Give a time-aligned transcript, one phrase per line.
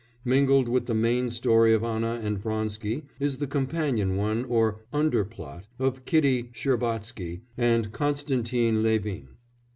[0.25, 5.23] Mingled with the main story of Anna and Vronsky is the companion one or "under
[5.23, 9.27] plot" of Kitty Shcherbatsky and Konstantin Levin.